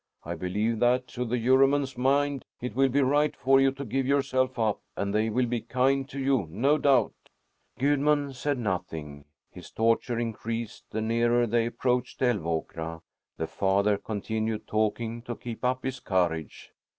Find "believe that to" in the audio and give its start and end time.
0.33-1.25